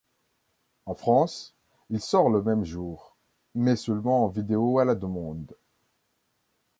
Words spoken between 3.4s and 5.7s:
mais seulement en vidéo à la demande.